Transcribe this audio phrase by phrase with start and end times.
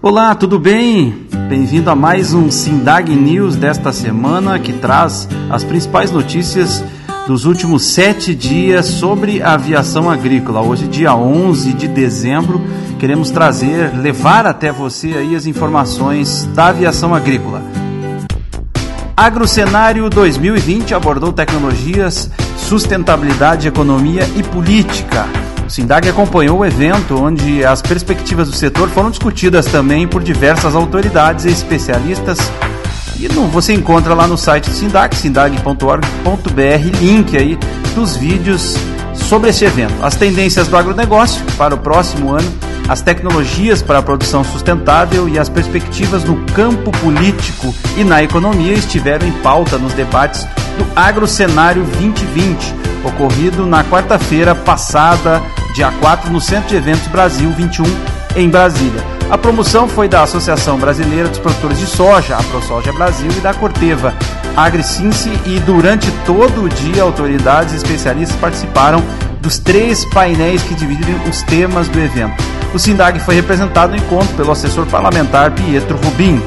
[0.00, 1.26] Olá, tudo bem?
[1.48, 6.84] Bem-vindo a mais um Sindag News desta semana que traz as principais notícias
[7.26, 10.60] dos últimos sete dias sobre a aviação agrícola.
[10.60, 12.62] Hoje, dia 11 de dezembro,
[13.00, 17.60] queremos trazer, levar até você aí as informações da aviação agrícola.
[19.16, 25.26] Agrocenário 2020 abordou tecnologias, sustentabilidade, economia e política.
[25.68, 30.74] O Sindag acompanhou o evento, onde as perspectivas do setor foram discutidas também por diversas
[30.74, 32.38] autoridades e especialistas.
[33.18, 37.58] E você encontra lá no site do Sindag, sindag.org.br, link aí
[37.94, 38.78] dos vídeos
[39.12, 39.92] sobre esse evento.
[40.02, 42.50] As tendências do agronegócio para o próximo ano,
[42.88, 48.72] as tecnologias para a produção sustentável e as perspectivas no campo político e na economia
[48.72, 50.44] estiveram em pauta nos debates
[50.78, 52.74] do Agrocenário 2020,
[53.04, 55.42] ocorrido na quarta-feira passada
[55.74, 57.84] dia 4, no Centro de Eventos Brasil 21,
[58.36, 59.04] em Brasília.
[59.30, 63.52] A promoção foi da Associação Brasileira dos Produtores de Soja, a ProSoja Brasil, e da
[63.52, 64.14] Corteva
[64.56, 69.04] AgriSince, e durante todo o dia autoridades e especialistas participaram
[69.40, 72.57] dos três painéis que dividem os temas do evento.
[72.72, 76.40] O SINDAG foi representado no encontro pelo assessor parlamentar Pietro Rubim.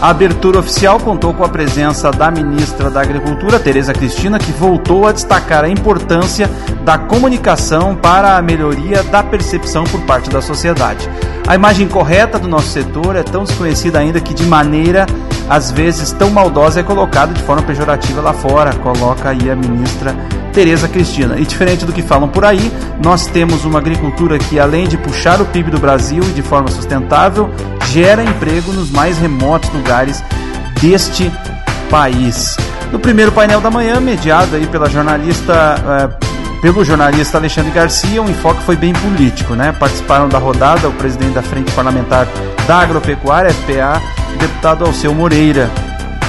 [0.00, 5.06] A abertura oficial contou com a presença da ministra da Agricultura, Tereza Cristina, que voltou
[5.06, 6.50] a destacar a importância
[6.82, 11.06] da comunicação para a melhoria da percepção por parte da sociedade.
[11.46, 15.04] A imagem correta do nosso setor é tão desconhecida ainda que, de maneira
[15.50, 20.14] às vezes tão maldosa, é colocada de forma pejorativa lá fora, coloca aí a ministra
[20.52, 21.36] Tereza Cristina.
[21.40, 22.70] E diferente do que falam por aí,
[23.02, 26.70] nós temos uma agricultura que, além de puxar o PIB do Brasil e de forma
[26.70, 27.50] sustentável,
[27.88, 30.22] gera emprego nos mais remotos lugares
[30.80, 31.30] deste
[31.90, 32.56] país.
[32.92, 38.30] No primeiro painel da manhã, mediado aí pela jornalista, uh, pelo jornalista Alexandre Garcia, o
[38.30, 39.72] enfoque foi bem político, né?
[39.72, 42.28] Participaram da rodada o presidente da Frente Parlamentar
[42.68, 44.00] da Agropecuária, FPA,
[44.40, 45.70] deputado Alceu Moreira,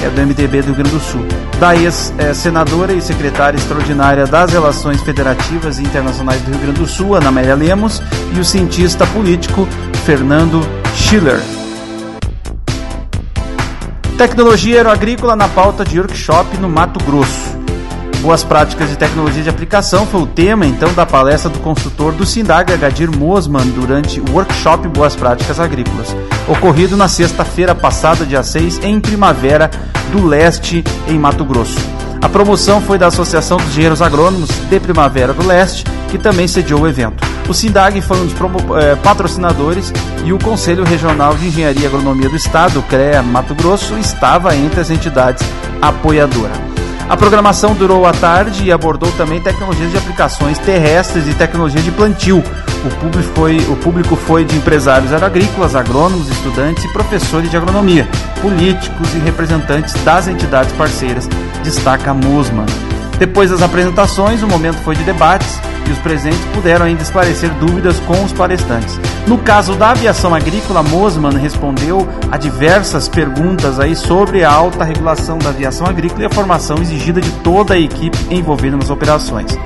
[0.04, 1.24] é do MDB do Rio Grande do Sul,
[1.58, 7.14] da ex-senadora e secretária extraordinária das Relações Federativas e Internacionais do Rio Grande do Sul,
[7.14, 8.02] Ana Amélia Lemos,
[8.36, 9.66] e o cientista político
[10.04, 10.60] Fernando
[10.94, 11.40] Schiller.
[14.18, 17.58] Tecnologia aeroagrícola na pauta de workshop no Mato Grosso.
[18.22, 22.24] Boas práticas de tecnologia de aplicação foi o tema então da palestra do consultor do
[22.24, 26.14] Sindag, Gadir Mosman, durante o workshop Boas Práticas Agrícolas,
[26.46, 29.68] ocorrido na sexta-feira passada, dia 6, em Primavera
[30.12, 31.76] do Leste, em Mato Grosso.
[32.22, 36.82] A promoção foi da Associação dos Engenheiros Agrônomos de Primavera do Leste, que também sediou
[36.82, 37.26] o evento.
[37.48, 38.36] O SINDAG foi um dos
[38.80, 39.92] é, patrocinadores
[40.24, 44.80] e o Conselho Regional de Engenharia e Agronomia do Estado, CREA Mato Grosso, estava entre
[44.80, 45.44] as entidades
[45.80, 46.71] apoiadoras.
[47.12, 51.90] A programação durou a tarde e abordou também tecnologias de aplicações terrestres e tecnologia de
[51.90, 52.38] plantio.
[52.38, 58.08] O público foi, o público foi de empresários agrícolas, agrônomos, estudantes e professores de agronomia,
[58.40, 61.28] políticos e representantes das entidades parceiras,
[61.62, 62.64] destaca Mosman.
[63.18, 68.00] Depois das apresentações, o momento foi de debates e os presentes puderam ainda esclarecer dúvidas
[68.06, 68.98] com os palestrantes.
[69.26, 75.38] No caso da aviação agrícola, Mosman respondeu a diversas perguntas aí sobre a alta regulação
[75.38, 79.56] da aviação agrícola e a formação exigida de toda a equipe envolvida nas operações.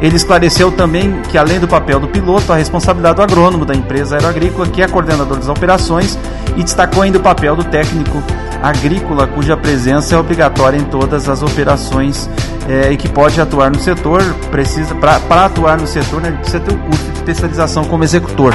[0.00, 4.16] Ele esclareceu também que, além do papel do piloto, a responsabilidade do agrônomo da empresa
[4.16, 6.18] aeroagrícola, que é coordenador das operações,
[6.56, 8.22] e destacou ainda o papel do técnico
[8.62, 12.30] agrícola, cuja presença é obrigatória em todas as operações
[12.68, 16.72] é, e que pode atuar no setor, precisa para atuar no setor, né, precisa ter
[16.72, 18.54] o curso de especialização como executor.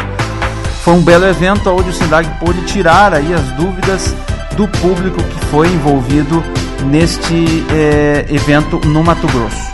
[0.83, 4.15] Foi um belo evento onde o SINDAG pôde tirar aí as dúvidas
[4.55, 6.41] do público que foi envolvido
[6.85, 9.67] neste é, evento no Mato Grosso.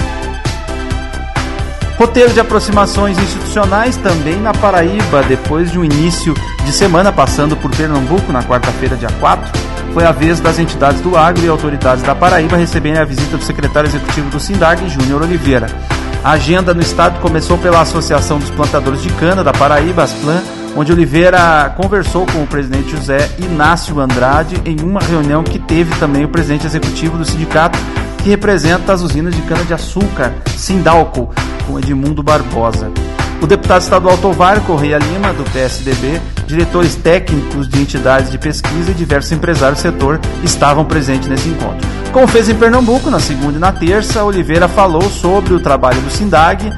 [1.96, 6.34] Roteiro de aproximações institucionais também na Paraíba, depois de um início
[6.66, 11.16] de semana passando por Pernambuco na quarta-feira, dia 4 foi a vez das entidades do
[11.16, 15.68] agro e autoridades da Paraíba receberem a visita do secretário executivo do SINDAG, Júnior Oliveira.
[16.24, 20.42] A agenda no estado começou pela Associação dos Plantadores de Cana da Paraíba, Asplan,
[20.76, 26.26] onde Oliveira conversou com o presidente José Inácio Andrade em uma reunião que teve também
[26.26, 27.78] o presidente executivo do sindicato,
[28.24, 31.32] que representa as usinas de cana-de-açúcar, Sindalco,
[31.68, 32.90] com Edmundo Barbosa.
[33.44, 38.94] O deputado estadual Tovar Correia Lima, do PSDB, diretores técnicos de entidades de pesquisa e
[38.94, 41.86] diversos empresários do setor estavam presentes nesse encontro.
[42.14, 46.10] Como fez em Pernambuco, na segunda e na terça, Oliveira falou sobre o trabalho do
[46.10, 46.72] SINDAG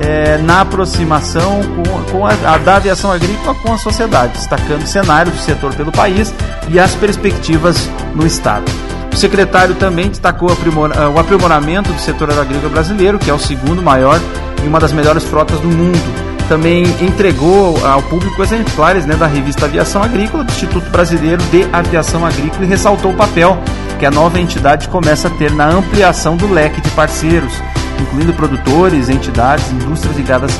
[0.00, 4.88] é, na aproximação com, com a, a, da aviação agrícola com a sociedade, destacando o
[4.88, 6.34] cenário do setor pelo país
[6.68, 8.64] e as perspectivas no Estado.
[9.12, 14.20] O secretário também destacou o aprimoramento do setor agrícola brasileiro, que é o segundo maior
[14.64, 19.66] e uma das melhores frotas do mundo, também entregou ao público exemplares né, da revista
[19.66, 23.58] Aviação Agrícola do Instituto Brasileiro de Aviação Agrícola e ressaltou o papel
[23.98, 27.52] que a nova entidade começa a ter na ampliação do leque de parceiros,
[28.00, 30.52] incluindo produtores, entidades, indústrias ligadas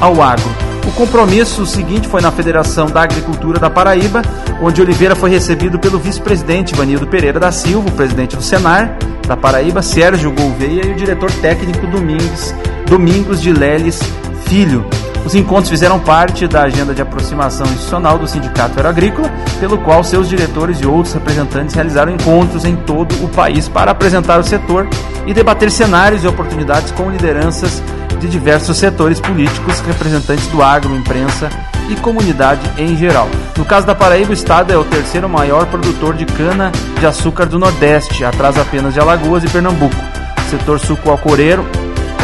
[0.00, 0.50] ao agro.
[0.86, 4.22] O compromisso seguinte foi na Federação da Agricultura da Paraíba,
[4.62, 9.36] onde Oliveira foi recebido pelo vice-presidente Vanildo Pereira da Silva, o presidente do Senar da
[9.36, 12.54] Paraíba, Sérgio Gouveia, e o diretor técnico Domingos,
[12.86, 14.00] Domingos de Leles
[14.46, 14.86] Filho.
[15.24, 19.28] Os encontros fizeram parte da agenda de aproximação institucional do Sindicato Aeroagrícola,
[19.58, 24.38] pelo qual seus diretores e outros representantes realizaram encontros em todo o país para apresentar
[24.38, 24.88] o setor
[25.26, 27.82] e debater cenários e oportunidades com lideranças
[28.20, 31.50] de diversos setores políticos, representantes do agro, imprensa
[31.90, 33.28] e comunidade em geral.
[33.56, 37.46] No caso da Paraíba, o estado é o terceiro maior produtor de cana de açúcar
[37.46, 39.96] do Nordeste, atrás apenas de Alagoas e Pernambuco.
[40.38, 41.66] O setor suco-alcooreiro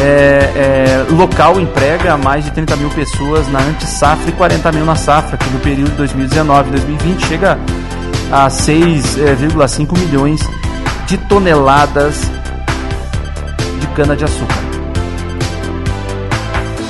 [0.02, 4.96] é, é, local emprega mais de 30 mil pessoas na anti-safra e 40 mil na
[4.96, 7.58] safra, que no período 2019 2020 chega
[8.32, 10.40] a 6,5 milhões
[11.06, 12.20] de toneladas
[13.78, 14.56] de cana-de-açúcar.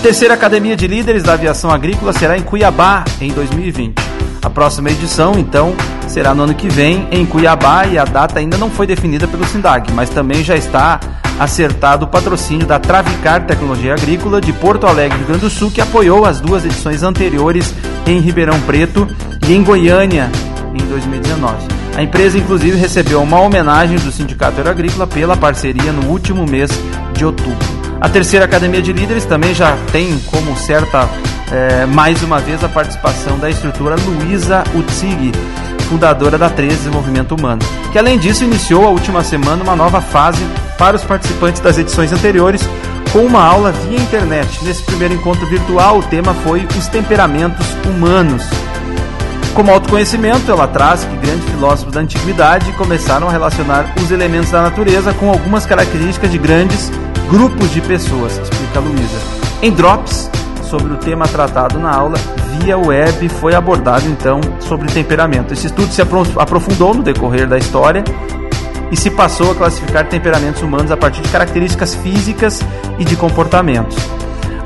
[0.02, 3.94] Terceira Academia de Líderes da Aviação Agrícola será em Cuiabá em 2020.
[4.42, 5.74] A próxima edição, então,
[6.08, 9.46] será no ano que vem em Cuiabá e a data ainda não foi definida pelo
[9.46, 10.98] SINDAG, mas também já está
[11.38, 15.80] acertado o patrocínio da Travicar Tecnologia Agrícola de Porto Alegre, Rio Grande do Sul, que
[15.80, 17.74] apoiou as duas edições anteriores
[18.06, 19.08] em Ribeirão Preto
[19.48, 20.30] e em Goiânia
[20.74, 21.66] em 2019.
[21.96, 26.70] A empresa, inclusive, recebeu uma homenagem do Sindicato Aeroagrícola pela parceria no último mês
[27.14, 27.82] de outubro.
[28.00, 31.08] A terceira Academia de Líderes também já tem como certa,
[31.52, 35.32] é, mais uma vez, a participação da estrutura Luísa Utzig,
[35.92, 37.60] fundadora da 13 Desenvolvimento Humano,
[37.92, 40.42] que além disso iniciou a última semana uma nova fase
[40.78, 42.66] para os participantes das edições anteriores
[43.12, 44.64] com uma aula via internet.
[44.64, 48.42] Nesse primeiro encontro virtual, o tema foi os temperamentos humanos.
[49.52, 54.62] Como autoconhecimento, ela traz que grandes filósofos da antiguidade começaram a relacionar os elementos da
[54.62, 56.90] natureza com algumas características de grandes
[57.28, 59.18] grupos de pessoas, explica Luísa.
[59.60, 60.30] Em Drops,
[60.72, 62.16] sobre o tema tratado na aula,
[62.58, 65.52] via web foi abordado então sobre temperamento.
[65.52, 68.02] Esse estudo se aprofundou no decorrer da história
[68.90, 72.62] e se passou a classificar temperamentos humanos a partir de características físicas
[72.98, 73.98] e de comportamentos.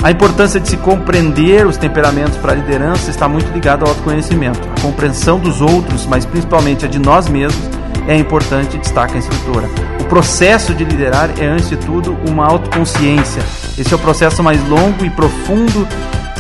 [0.01, 4.61] A importância de se compreender os temperamentos para a liderança está muito ligada ao autoconhecimento.
[4.77, 7.76] A compreensão dos outros, mas principalmente a de nós mesmos,
[8.07, 9.69] é importante, destaca a instrutora.
[10.01, 13.43] O processo de liderar é, antes de tudo, uma autoconsciência.
[13.77, 15.87] Esse é o processo mais longo e profundo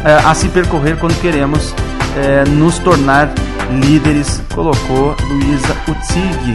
[0.04, 1.74] é, a se percorrer quando queremos
[2.16, 3.32] é, nos tornar
[3.70, 6.54] líderes, colocou Luísa Utzig.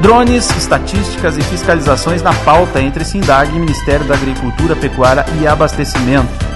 [0.00, 6.47] Drones, estatísticas e fiscalizações na pauta entre Sindag e Ministério da Agricultura, Pecuária e Abastecimento.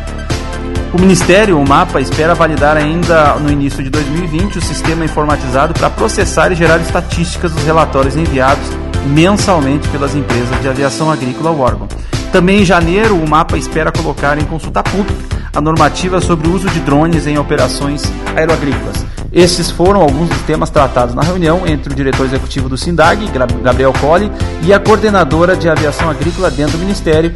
[0.94, 5.88] O Ministério, o MAPA, espera validar ainda no início de 2020 o sistema informatizado para
[5.88, 8.66] processar e gerar estatísticas dos relatórios enviados
[9.06, 11.88] mensalmente pelas empresas de aviação agrícola ao órgão.
[12.30, 15.18] Também em janeiro, o MAPA espera colocar em consulta pública
[15.54, 18.02] a normativa sobre o uso de drones em operações
[18.36, 19.06] aeroagrícolas.
[19.32, 23.30] Esses foram alguns dos temas tratados na reunião entre o diretor executivo do SINDAG,
[23.62, 24.30] Gabriel Colli,
[24.62, 27.32] e a coordenadora de aviação agrícola dentro do Ministério,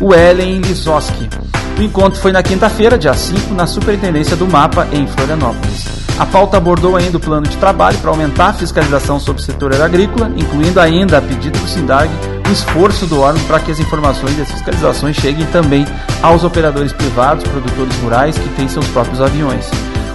[0.00, 1.28] o Ellen Lisoski.
[1.78, 5.86] O encontro foi na quinta-feira, dia 5, na Superintendência do Mapa, em Florianópolis.
[6.18, 9.74] A pauta abordou ainda o plano de trabalho para aumentar a fiscalização sobre o setor
[9.80, 12.10] agrícola, incluindo ainda, a pedido do SINDAG,
[12.48, 15.86] o esforço do órgão para que as informações e as fiscalizações cheguem também
[16.22, 19.68] aos operadores privados, produtores rurais que têm seus próprios aviões.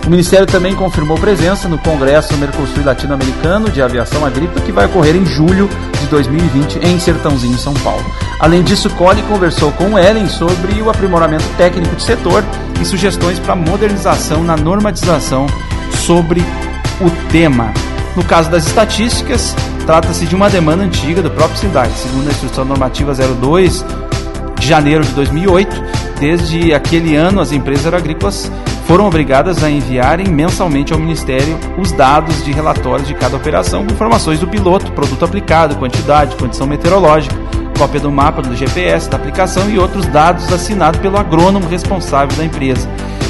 [0.05, 5.15] O Ministério também confirmou presença no Congresso Mercosul Latino-Americano de Aviação Agrícola, que vai ocorrer
[5.15, 8.03] em julho de 2020 em Sertãozinho, São Paulo.
[8.39, 12.43] Além disso, Cole conversou com Ellen sobre o aprimoramento técnico do setor
[12.81, 15.45] e sugestões para modernização na normatização
[16.05, 16.41] sobre
[16.99, 17.71] o tema.
[18.15, 19.55] No caso das estatísticas,
[19.85, 23.85] trata-se de uma demanda antiga do próprio SINDAC, segundo a Instrução Normativa 02
[24.59, 26.01] de janeiro de 2008.
[26.19, 28.51] Desde aquele ano, as empresas agrícolas
[28.91, 33.93] foram obrigadas a enviarem mensalmente ao Ministério os dados de relatórios de cada operação com
[33.93, 37.33] informações do piloto, produto aplicado, quantidade, condição meteorológica,
[37.77, 42.43] cópia do mapa do GPS, da aplicação e outros dados assinados pelo agrônomo responsável da
[42.43, 42.85] empresa.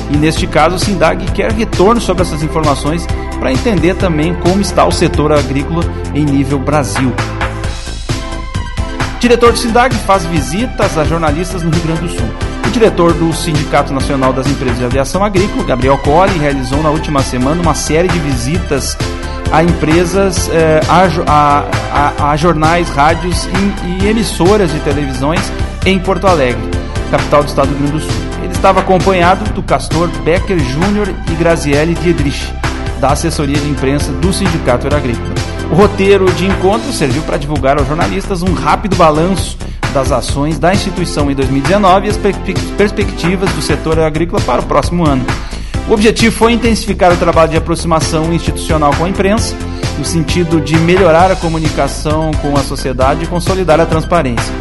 [0.10, 3.06] E neste caso, o SINDAG quer retorno sobre essas informações
[3.38, 5.84] para entender também como está o setor agrícola
[6.16, 7.14] em nível Brasil.
[9.16, 12.51] O diretor do SINDAG faz visitas a jornalistas no Rio Grande do Sul.
[12.72, 17.62] Diretor do Sindicato Nacional das Empresas de Aviação Agrícola, Gabriel Colli, realizou na última semana
[17.62, 18.98] uma série de visitas
[19.52, 25.42] a empresas, eh, a, a, a, jornais, rádios e, e emissoras de televisões
[25.86, 26.64] em Porto Alegre.
[27.12, 28.22] capital do estado do Rio Grande do Sul.
[28.42, 32.52] Ele estava acompanhado do Castor Becker Júnior e Graziele Diedrich,
[33.00, 35.36] da assessoria de imprensa do Sindicato Agrícola.
[35.70, 39.58] O roteiro de encontro serviu para divulgar aos jornalistas um rápido balanço
[39.92, 45.06] das ações da instituição em 2019 e as perspectivas do setor agrícola para o próximo
[45.06, 45.26] ano.
[45.88, 49.56] O objetivo foi intensificar o trabalho de aproximação institucional com a imprensa,
[49.98, 54.54] no sentido de melhorar a comunicação com a sociedade e consolidar a transparência.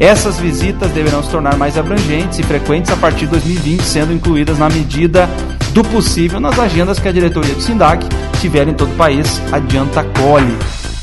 [0.00, 4.58] Essas visitas deverão se tornar mais abrangentes e frequentes a partir de 2020, sendo incluídas
[4.58, 5.28] na medida
[5.72, 8.06] do possível nas agendas que a diretoria do SINDAC
[8.40, 10.56] tiver em todo o país, adianta colhe.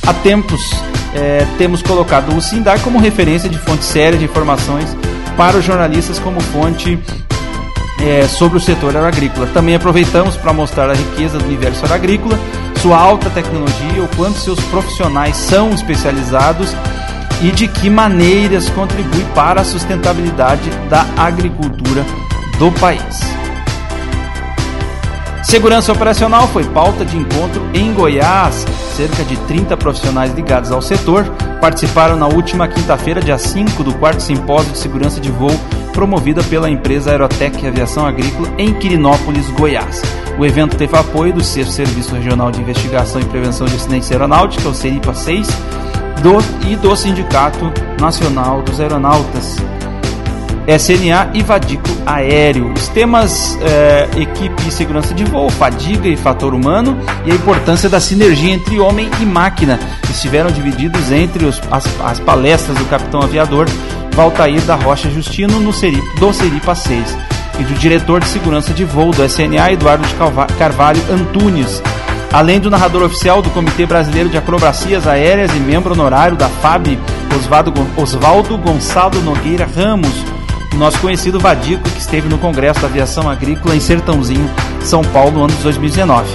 [0.08, 0.72] Há tempos
[1.15, 4.95] é, temos colocado o SINDAC como referência de fonte séria de informações
[5.38, 7.00] para os jornalistas como fonte
[8.03, 9.48] é, sobre o setor agrícola.
[9.53, 12.38] Também aproveitamos para mostrar a riqueza do universo agrícola,
[12.81, 16.75] sua alta tecnologia, o quanto seus profissionais são especializados
[17.41, 22.05] e de que maneiras contribui para a sustentabilidade da agricultura
[22.60, 23.22] do país.
[25.43, 28.65] Segurança operacional foi pauta de encontro em Goiás.
[28.95, 31.25] Cerca de 30 profissionais ligados ao setor
[31.59, 35.51] participaram na última quinta-feira, dia 5, do quarto simpósio de segurança de voo
[35.91, 40.01] promovida pela empresa Aerotec Aviação Agrícola em Quirinópolis, Goiás.
[40.39, 44.69] O evento teve apoio do 6 Serviço Regional de Investigação e Prevenção de Acidentes Aeronáutica,
[44.69, 45.45] o CERIPA 6,
[46.23, 49.57] do, e do Sindicato Nacional dos Aeronautas,
[50.67, 52.74] SNA e Vadico Aéreo.
[52.74, 57.89] Os temas é, equipe e segurança de voo, fadiga e fator humano e a importância
[57.89, 59.79] da sinergia entre homem e máquina
[60.10, 63.67] estiveram divididos entre os, as, as palestras do capitão aviador
[64.15, 67.17] Valtair da Rocha Justino no Seri, do Seripa 6
[67.60, 70.13] e do diretor de segurança de voo do SNA, Eduardo de
[70.57, 71.81] Carvalho Antunes,
[72.31, 76.98] além do narrador oficial do Comitê Brasileiro de Acrobacias Aéreas e membro honorário da FAB,
[77.98, 80.34] Osvaldo Gonçalo Nogueira Ramos,
[80.77, 84.50] nosso conhecido Vadico, que esteve no Congresso da Aviação Agrícola em Sertãozinho,
[84.82, 86.29] São Paulo, no ano de 2019.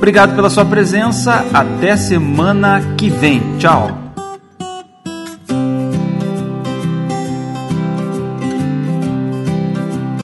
[0.00, 1.44] Obrigado pela sua presença.
[1.52, 3.58] Até semana que vem.
[3.58, 4.09] Tchau.